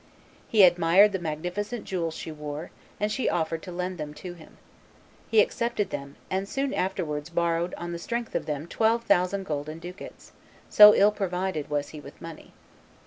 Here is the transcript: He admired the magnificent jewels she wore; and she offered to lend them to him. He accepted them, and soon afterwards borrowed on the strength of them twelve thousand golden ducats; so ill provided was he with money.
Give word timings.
He 0.49 0.63
admired 0.63 1.11
the 1.11 1.19
magnificent 1.19 1.83
jewels 1.85 2.15
she 2.15 2.31
wore; 2.31 2.71
and 2.99 3.11
she 3.11 3.29
offered 3.29 3.61
to 3.61 3.71
lend 3.71 3.99
them 3.99 4.15
to 4.15 4.33
him. 4.33 4.57
He 5.29 5.41
accepted 5.41 5.91
them, 5.91 6.15
and 6.27 6.49
soon 6.49 6.73
afterwards 6.73 7.29
borrowed 7.29 7.75
on 7.75 7.91
the 7.91 7.99
strength 7.99 8.33
of 8.33 8.47
them 8.47 8.65
twelve 8.65 9.03
thousand 9.03 9.45
golden 9.45 9.77
ducats; 9.77 10.31
so 10.71 10.95
ill 10.95 11.11
provided 11.11 11.69
was 11.69 11.89
he 11.89 11.99
with 11.99 12.19
money. 12.19 12.51